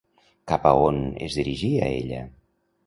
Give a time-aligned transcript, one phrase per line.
[0.51, 0.97] Cap a on
[1.29, 2.27] es dirigia ella?